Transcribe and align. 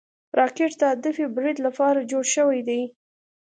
راکټ 0.39 0.71
د 0.79 0.83
هدفي 0.93 1.25
برید 1.37 1.57
لپاره 1.67 2.07
جوړ 2.11 2.23
شوی 2.35 2.59
دی 2.67 2.81